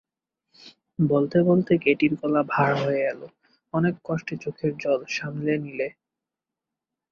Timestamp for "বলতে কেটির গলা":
1.43-2.41